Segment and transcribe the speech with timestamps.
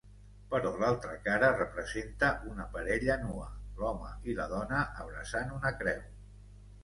[0.51, 3.49] Però l'altra cara representa una parella nua,
[3.81, 6.01] l'home i la dona abraçant una creu.